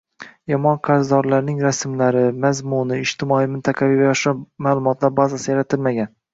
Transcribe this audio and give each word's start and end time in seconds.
Yomon 0.51 0.79
qarzdorlarning 0.87 1.59
rasmlari, 1.65 2.23
mazmuni, 2.47 2.99
ijtimoiy, 3.05 3.51
mintaqaviy 3.53 4.03
va 4.03 4.11
yoshlar 4.11 4.43
ma'lumotlar 4.67 5.19
bazasi 5.23 5.57
yaratilmagan 5.57 6.15